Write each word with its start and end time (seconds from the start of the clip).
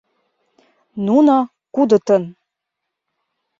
Нуно— 1.05 1.37
кудытын! 1.75 2.23